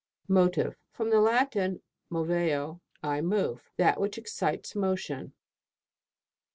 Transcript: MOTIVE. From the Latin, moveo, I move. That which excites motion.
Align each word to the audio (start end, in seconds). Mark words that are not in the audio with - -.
MOTIVE. 0.27 0.75
From 0.89 1.11
the 1.11 1.19
Latin, 1.21 1.83
moveo, 2.11 2.81
I 3.03 3.21
move. 3.21 3.69
That 3.77 4.01
which 4.01 4.17
excites 4.17 4.73
motion. 4.75 5.35